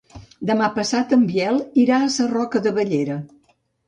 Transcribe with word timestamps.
Demà 0.49 0.69
passat 0.77 1.11
en 1.17 1.25
Biel 1.31 1.59
irà 1.81 1.99
a 2.05 2.07
Sarroca 2.13 2.63
de 2.69 2.73
Bellera. 2.79 3.19